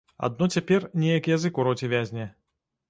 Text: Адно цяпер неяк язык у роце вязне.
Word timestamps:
Адно 0.27 0.47
цяпер 0.59 0.87
неяк 1.03 1.31
язык 1.35 1.53
у 1.61 1.69
роце 1.69 1.85
вязне. 1.95 2.25